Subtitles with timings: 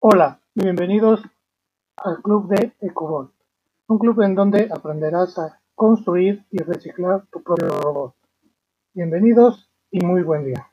[0.00, 1.20] Hola, bienvenidos
[1.96, 3.32] al club de EcoBot,
[3.88, 8.14] un club en donde aprenderás a construir y reciclar tu propio robot.
[8.94, 10.70] Bienvenidos y muy buen día.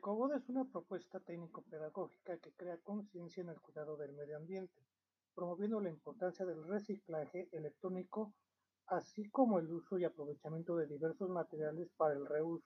[0.00, 4.72] EcoBot es una propuesta técnico-pedagógica que crea conciencia en el cuidado del medio ambiente,
[5.34, 8.32] promoviendo la importancia del reciclaje electrónico,
[8.86, 12.64] así como el uso y aprovechamiento de diversos materiales para el reuso,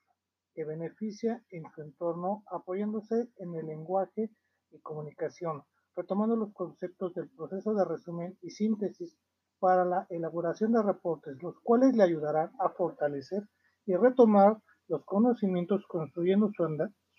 [0.53, 4.31] que beneficia en su entorno apoyándose en el lenguaje
[4.71, 5.63] y comunicación,
[5.93, 9.17] retomando los conceptos del proceso de resumen y síntesis
[9.59, 13.43] para la elaboración de reportes, los cuales le ayudarán a fortalecer
[13.85, 16.63] y retomar los conocimientos construyendo su,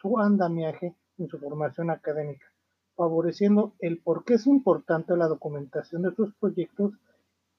[0.06, 2.46] su andamiaje en su formación académica,
[2.94, 6.92] favoreciendo el por qué es importante la documentación de sus proyectos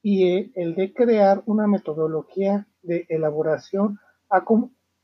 [0.01, 3.99] y el de crear una metodología de elaboración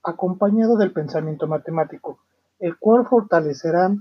[0.03, 2.19] acompañado del pensamiento matemático,
[2.59, 3.93] el cual fortalecerá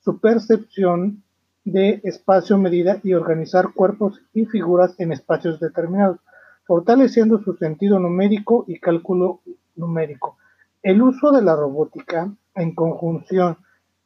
[0.00, 1.22] su percepción
[1.64, 6.18] de espacio, medida y organizar cuerpos y figuras en espacios determinados,
[6.66, 9.40] fortaleciendo su sentido numérico y cálculo
[9.76, 10.36] numérico.
[10.82, 13.56] El uso de la robótica en conjunción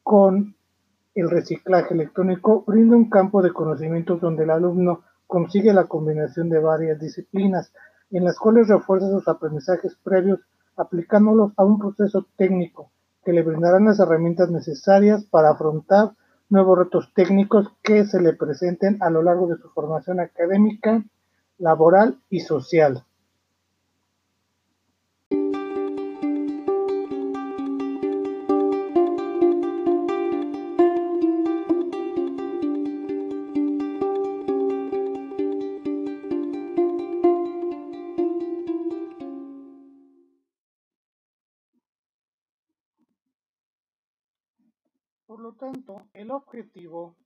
[0.02, 0.54] con
[1.14, 6.58] el reciclaje electrónico, brinda un campo de conocimientos donde el alumno consigue la combinación de
[6.58, 7.72] varias disciplinas,
[8.10, 10.40] en las cuales refuerza sus aprendizajes previos
[10.76, 12.90] aplicándolos a un proceso técnico
[13.24, 16.12] que le brindarán las herramientas necesarias para afrontar
[16.48, 21.02] nuevos retos técnicos que se le presenten a lo largo de su formación académica,
[21.58, 23.04] laboral y social.
[45.32, 47.16] Por lo tanto, el objetivo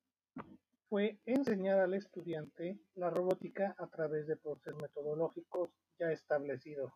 [0.89, 6.93] fue enseñar al estudiante la robótica a través de procesos metodológicos ya establecidos,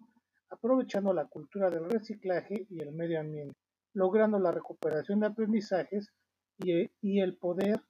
[0.50, 3.56] aprovechando la cultura del reciclaje y el medio ambiente,
[3.93, 6.12] logrando la recuperación de aprendizajes
[6.59, 7.81] y, el poder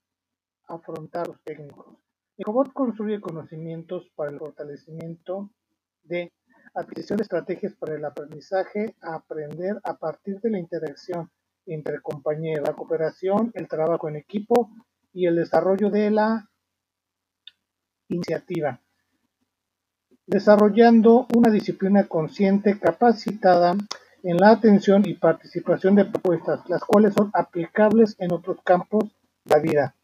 [0.67, 1.99] afrontar los técnicos.
[2.39, 5.51] Ecobot construye conocimientos para el fortalecimiento
[6.05, 6.33] de
[6.73, 11.31] adquisición de estrategias para el aprendizaje, a aprender a partir de la interacción
[11.73, 14.71] entre compañeros, la cooperación, el trabajo en equipo
[15.13, 16.49] y el desarrollo de la
[18.09, 18.81] iniciativa,
[20.27, 23.75] desarrollando una disciplina consciente capacitada
[24.23, 29.05] en la atención y participación de propuestas, las cuales son aplicables en otros campos
[29.45, 29.95] de la vida.